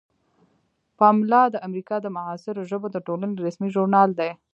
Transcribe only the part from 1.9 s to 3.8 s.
د معاصرو ژبو د ټولنې رسمي